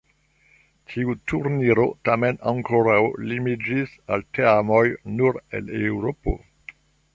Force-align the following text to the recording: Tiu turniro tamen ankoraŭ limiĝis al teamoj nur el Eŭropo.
Tiu 0.93 1.13
turniro 1.31 1.85
tamen 2.09 2.39
ankoraŭ 2.53 2.97
limiĝis 3.33 3.95
al 4.17 4.27
teamoj 4.39 4.83
nur 5.21 5.41
el 5.61 5.73
Eŭropo. 5.85 6.39